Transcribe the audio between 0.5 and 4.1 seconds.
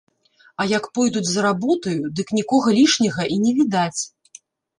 А як пойдуць за работаю, дык нікога лішняга і не відаць.